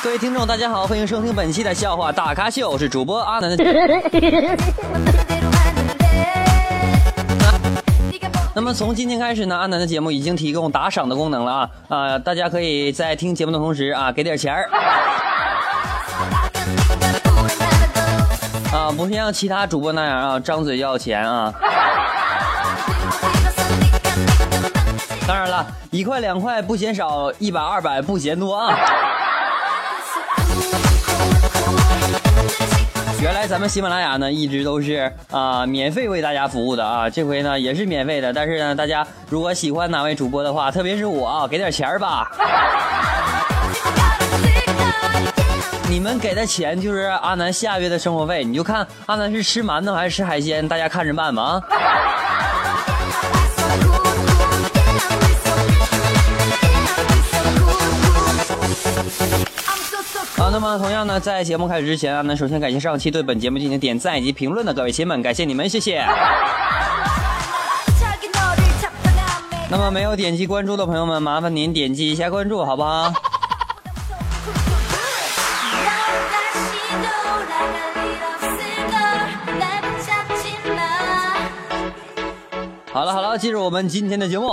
[0.00, 3.54] 各位听众，大家好，欢迎收听本期的笑话大咖秀，我是主播阿南
[8.58, 14.68] 那么从今天开始呢，阿南的节目已经提供打赏的功能了啊啊、大家可以在听节目的同时啊，给点钱儿
[18.76, 21.54] 啊，不像其他主播那样啊，张嘴要钱啊。
[25.24, 28.76] 当然了，一块两块不嫌少，一百二百不嫌多啊。
[33.20, 42.30] 原来咱们喜马拉雅呢一直都是啊、免费为大家服务的啊，这回呢也是免费的，但是呢大家如果喜欢哪位主播的话，特别是我啊， 给点钱吧。
[45.90, 51.62] 你们给的钱就是阿南下月的生活费，你就看阿南是吃馒头还是吃海鲜，大家看着办吧啊。
[60.60, 66.04] 那么同样呢，在节目开始之前啊，那首先感谢上期对本节目进行点赞以及评论的各位亲们，感谢你们，谢谢。
[69.70, 73.12] 那么没有点击关注的朋友们，麻烦您点击一下关注，好不好？
[82.92, 84.48] 好了好了，进入我们今天的节目。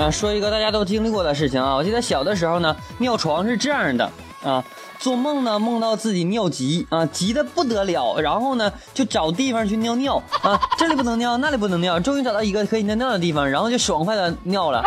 [0.00, 4.10] 啊，说一个大家都经历过的事情啊，我记得小的时候呢，尿床是这样的
[4.42, 4.64] 啊，
[4.98, 14.82] 做梦呢梦到自己尿急啊，急得不得了，然后呢就找地方去尿尿啊，这里不能尿，那里不能尿，终于找到一个可以尿尿的地方，然后就爽快的尿了。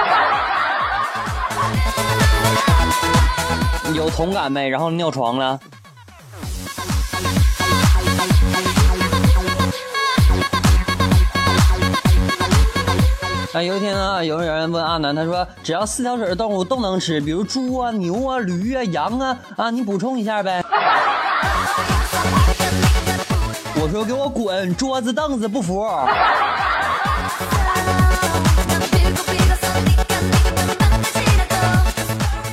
[3.93, 4.67] 有同感没？
[4.67, 5.59] 然后尿床了。
[13.53, 20.63] 啊，有一天啊，有人问阿南，他说只要四条腿的动物都能吃，比如猪啊、牛啊、驴啊、羊啊，啊，你补充一下呗。
[23.79, 25.83] 我说给我滚，桌子凳子不服。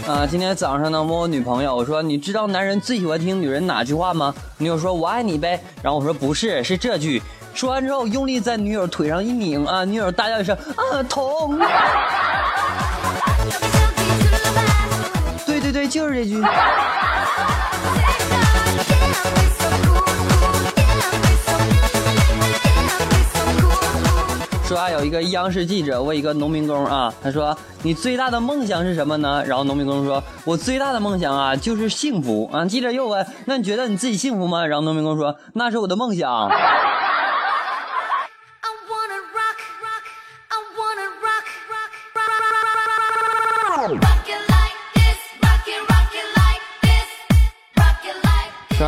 [0.07, 4.35] 啊，今天早上呢，问我女朋友，我说你知道男人最喜欢听女人哪句话吗？
[4.59, 5.59] 女友说我爱你呗。
[5.83, 7.23] 然后我说不是，是这句。
[7.55, 11.59] 说完之后，用力在女友腿上一拧啊，女友大叫一声啊痛。
[15.47, 16.41] 对对对，就是这句。
[24.67, 36.49] 说啊，有一个央视记者问一个农民工啊，他说：“你最大的梦想是什么呢？”然后农民工说：“我最大的梦想啊，就是幸福啊。”记者又问：“那你觉得你自己幸福吗？”然后农民工说：“那是我的梦想。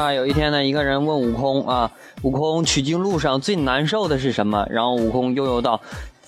[0.03, 0.13] 啊？
[0.13, 1.91] 有一天呢，一个人问悟空啊，
[2.23, 4.67] 悟空取经路上最难受的是什么？
[4.69, 5.81] 然后悟空悠悠道。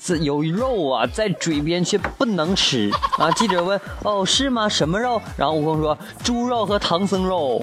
[0.07, 3.31] 这有肉啊，在嘴边却不能吃啊！
[3.31, 4.69] 记者问：“哦，是吗？
[4.69, 7.63] 什么肉？”然后悟空说：“猪肉和唐僧肉。”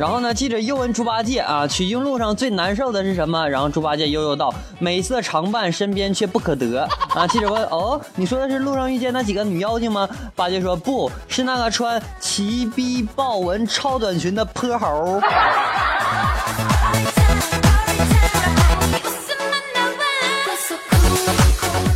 [0.00, 3.46] 然后呢，记者又问猪八戒啊，取经路上最难受的是什么？
[3.46, 4.50] 然后猪八戒悠悠道
[4.80, 15.20] ：“美色常伴身边，却不可得。”啊，记者问：“哦，你说的是路上遇见那几个女妖精吗？”八戒说：“不是那个穿齐逼豹纹超短裙的泼猴。”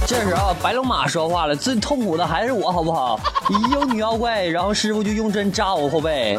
[0.06, 3.18] 这时候，白龙马说话了：“最痛苦的还是我，好不好？
[3.48, 6.38] 一有女妖怪，然后师傅就用针扎我后背。”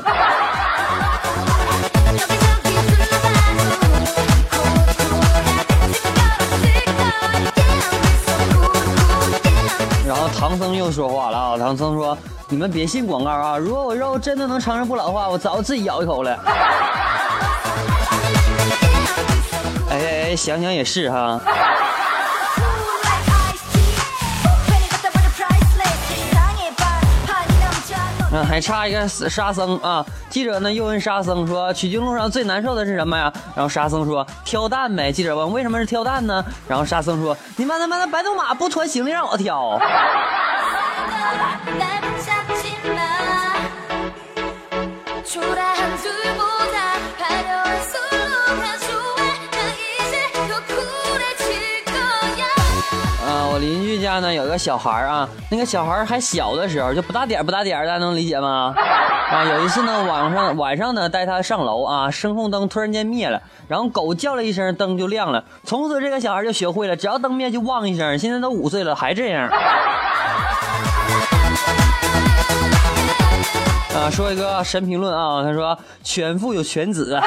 [10.48, 11.58] 唐僧又说话了啊！
[11.58, 12.16] 唐僧说
[12.50, 13.58] ：“你们别信广告啊！
[13.58, 16.38] 如果我肉真的能长生不老的话，我早自己咬一口了。”
[19.90, 21.42] 哎哎哎，想想也是哈。
[28.44, 30.06] 还差一个沙僧啊！
[30.30, 39.80] 记者呢又问沙僧说：“取经路上最难受的是什么呀？”然后沙僧说：“挑担呗。”记者问：“为什么是挑担呢？”然后沙僧说：“你妈他妈的白头马不驮行李让我挑。
[53.56, 58.74] 我邻居家呢有个小孩啊，那个小孩还小的时候就不大点不大点儿，大家能理解吗？
[59.32, 65.42] 啊，有一次呢晚上晚上呢带他上楼啊，声控灯突然间灭了，然后狗叫了一声，灯就亮了。
[65.64, 68.20] 从此这个小孩就学会了，只要灯灭就汪一声。
[68.20, 69.48] 现在都五岁了还这样。
[73.96, 77.18] 啊，说一个神评论啊，他说犬父有犬子。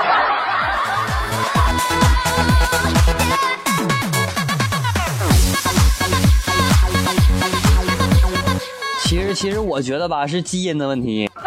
[9.19, 11.29] 其实，其实我觉得吧，是基因的问题。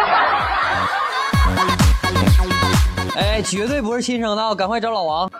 [3.15, 5.31] 哎，绝对不是亲生的啊，赶快找老王。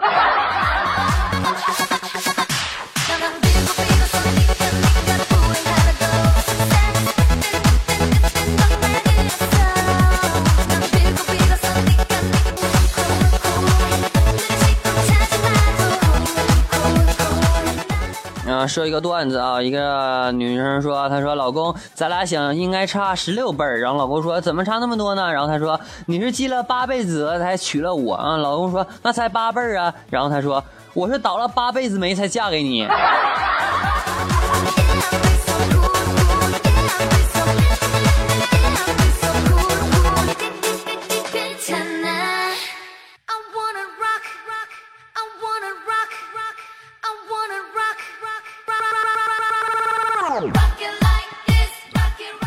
[18.68, 23.80] 说一个段子啊，一个女生说，她说老公，咱俩想应该差十六辈儿。
[23.80, 25.31] 然后老公说，怎么差那么多呢？
[25.31, 28.38] 然后她说，你是积了八辈子才娶了我啊。
[28.38, 29.94] 老公说，那才八辈儿啊。
[30.10, 30.63] 然后她说，
[30.94, 32.88] 我是倒了八辈子霉才嫁给你。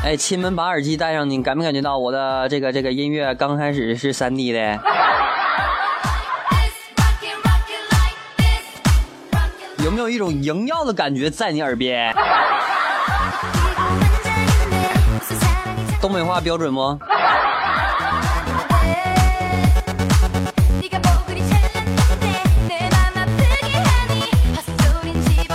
[0.04, 4.78] 哎，亲们，把耳机戴上，你感没感觉到我的这个这个音乐刚开始是三 D 的？
[9.82, 12.14] 有没有一种萦绕的感觉在你耳边？
[16.02, 16.98] 东北话标准不？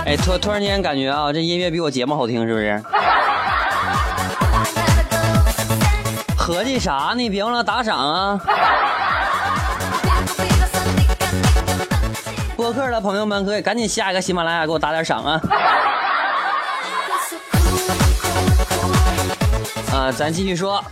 [0.04, 2.82] 哎，突突然间感觉啊，这音乐比我节目好听，是不是？
[6.50, 7.30] 合计啥呢？
[7.30, 8.40] 别忘了打赏啊！
[12.56, 15.40] 播客的朋友们可以赶紧下一个喜马拉雅给我打点赏啊！
[19.92, 20.82] 啊，咱继续说。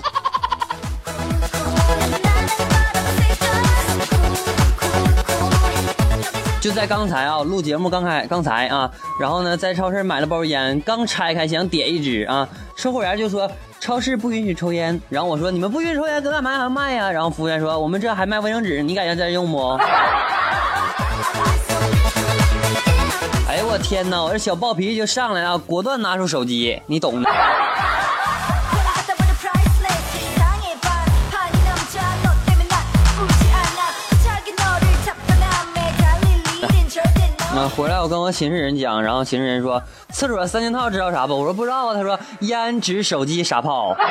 [6.60, 8.88] 就在刚才啊，录节目刚开，刚才啊，
[9.20, 13.50] 然后呢，在超市买了包烟，刚拆开想点一支啊，售货员就说
[13.88, 17.11] 超市不允许抽烟，然后我说你们不允许抽烟，搁干嘛还卖呀？
[17.11, 19.70] 然后服务员说我们这还卖卫生纸，你敢要再用不？
[23.49, 27.31] 哎呦我天哪，我这小暴脾气就上来了，果断拿出手机，你懂的。
[37.56, 39.82] 啊，回来我跟我寝室人讲，然后寝室人说
[40.19, 41.38] 厕所三件套知道啥不？
[41.38, 41.94] 我说不知道啊。
[41.94, 43.97] 他说烟、纸、手机、傻炮。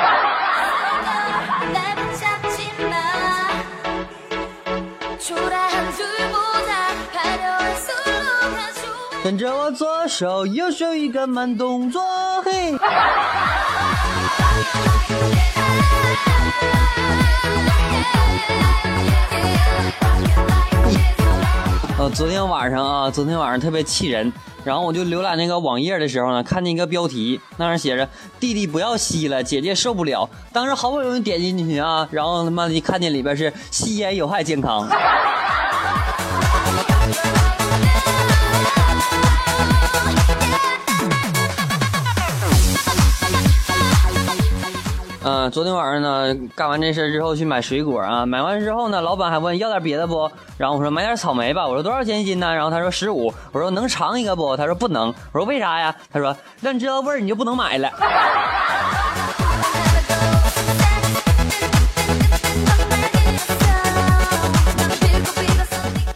[9.22, 12.00] 跟着我左手右手一个慢动作，
[12.42, 12.74] 嘿。
[21.98, 30.30] 呃，昨天晚上啊，昨天晚上特别气人，然后我就浏览那个网页的时候呢，看见一个标题，那上写着“弟弟不要吸了，姐姐受不了”。
[30.54, 34.88] 当时好不容易点进去啊，然后他妈的一看见里边是吸烟有害健康。
[45.48, 50.30] 嗯，昨天晚上呢，干完这事之后去买水果啊，买完之后呢，老板还问要点别的不？
[50.58, 52.54] 然后我说买点草莓吧，我说多少钱一斤呢？
[52.54, 54.54] 然后他说十五，我说能尝一个不？
[54.58, 55.94] 他说不能，我说为啥呀？
[56.12, 57.88] 他说让你知道味儿你就不能买了。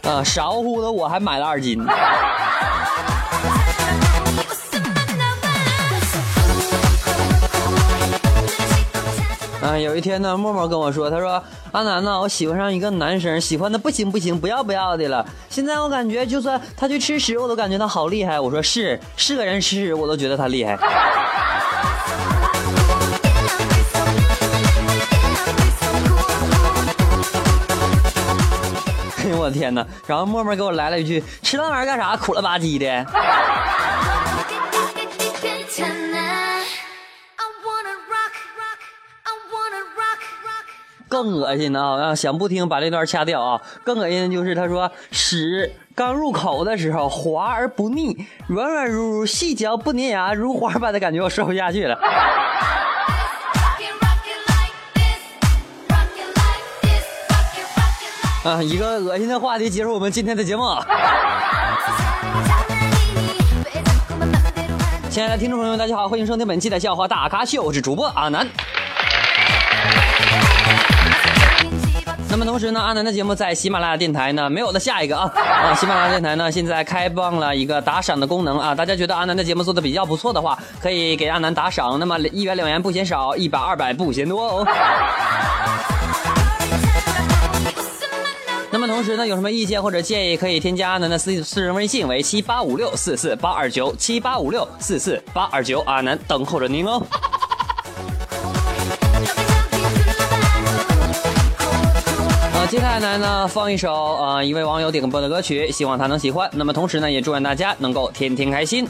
[0.03, 1.83] 啊，傻乎乎的我还买了二斤。
[9.83, 15.25] 有一天呢默默跟我说他说阿南呐我喜欢上一个男生喜欢的不行不行不要不要的了。
[15.49, 18.39] 现在我感觉就算他去吃屎我都感觉他好厉害。
[18.39, 20.77] 我说是是个人吃屎我都觉得他厉害。
[29.17, 32.15] 嘿我天呐然后默默给我来了一句吃那玩意儿干啥？
[32.17, 33.05] 苦了吧唧的。
[41.13, 42.15] 更恶心的啊！
[42.15, 43.61] 想不听把这段掐掉啊！
[43.83, 51.95] 更恶心的就是他说屎刚入口的时候滑而不腻，软软如如，细嚼不粘牙，如花般的感觉，我说不下去了。
[58.43, 60.63] 啊，一个恶心的话题结束我们今天的节目。
[65.11, 68.47] 亲爱的听众朋友们，大家好，欢迎收听本期的笑话大咖秀，我是主播阿南。
[72.29, 75.31] 那么同时呢阿南的节目在喜马拉雅电台呢没有的下一个啊。
[75.35, 78.73] 啊喜马拉雅电台呢现在开放了一个打赏的功能啊。
[78.73, 81.99] 大家觉得阿南的节目做的比较不错的话可以给阿南打赏。
[81.99, 84.67] 那么一元两元不嫌少一百二百不嫌多哦。
[88.71, 96.99] 那么同时呢有什么意见或者建议可以添加阿南的私私人微信为七八五六四四八二九七八五六四四八二九阿南等候着您哦。
[102.73, 106.49] 接下来呢放一首呃一位网友点播的歌曲，希望他能喜欢。
[106.53, 108.87] 那么同时呢，也祝愿大家能够天天开心。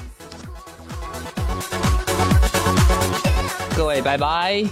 [3.76, 4.64] 各位，拜拜。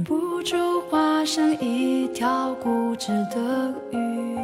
[0.00, 0.56] 忍不住
[0.88, 4.38] 化身一条固执的鱼，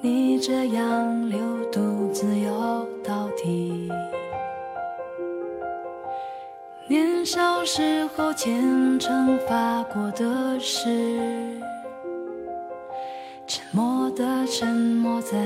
[0.00, 1.40] 你这样流
[1.72, 3.90] 独自游到底。
[6.86, 11.60] 年少时候虔诚发过的誓，
[13.44, 15.36] 沉默的沉没在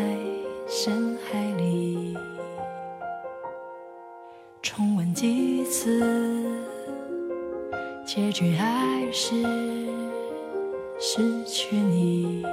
[0.68, 2.14] 深海里，
[4.60, 6.43] 重温几次。
[8.14, 9.34] 结局还是
[11.00, 12.46] 失去你。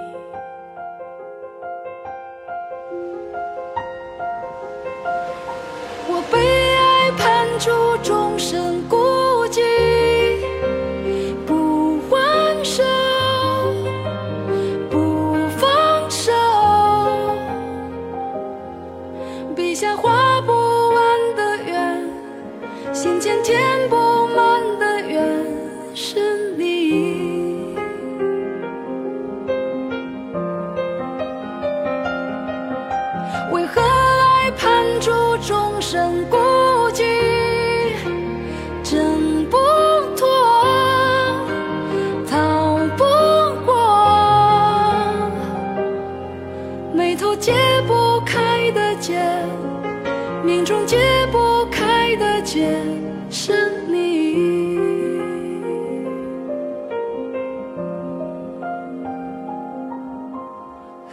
[6.07, 7.69] 我被爱判处
[8.01, 9.00] 终身孤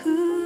[0.04, 0.37] 失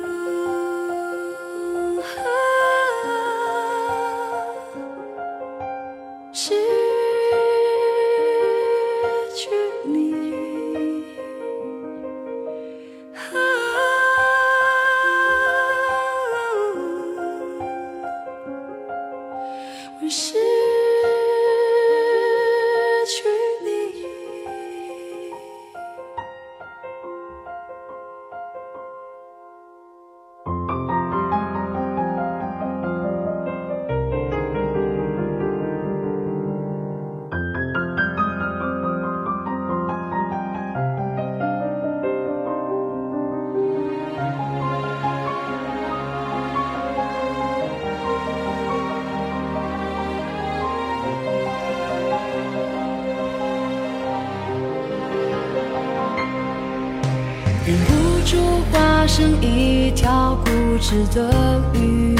[61.15, 62.17] 的雨。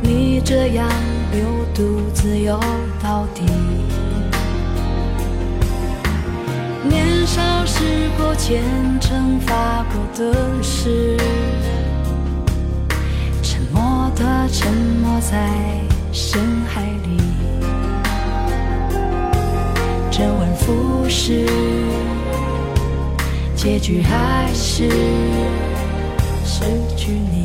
[0.00, 0.88] 你这样
[1.32, 1.42] 流
[1.74, 2.58] 独自游
[3.02, 3.42] 到底。
[6.88, 7.84] 年少时
[8.18, 8.62] 过虔
[9.00, 11.16] 诚发过的誓，
[13.42, 15.48] 沉默的沉没在
[16.12, 17.16] 深海里。
[20.10, 21.46] 周而复始，
[23.54, 24.88] 结局还是。
[26.52, 26.60] 失
[26.98, 27.41] 去你。